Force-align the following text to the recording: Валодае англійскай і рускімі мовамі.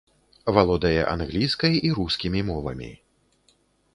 Валодае 0.57 1.01
англійскай 1.15 1.77
і 1.89 1.93
рускімі 1.99 2.41
мовамі. 2.49 2.91